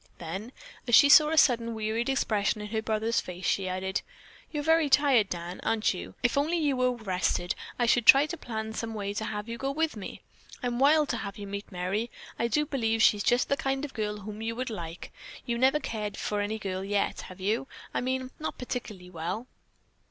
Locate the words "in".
2.59-2.69